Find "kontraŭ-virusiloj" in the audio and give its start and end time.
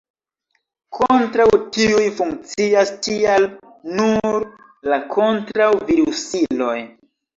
5.15-6.79